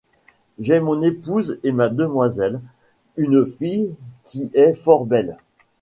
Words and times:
J’ai 0.57 0.79
mon 0.79 1.03
épouse 1.03 1.59
et 1.61 1.71
ma 1.71 1.87
demoiselle; 1.89 2.59
une 3.17 3.45
fille 3.45 3.93
qui 4.23 4.49
est 4.55 4.73
fort 4.73 5.05
belle. 5.05 5.37